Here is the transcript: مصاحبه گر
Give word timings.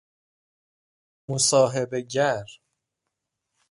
مصاحبه 1.29 2.01
گر 2.01 2.45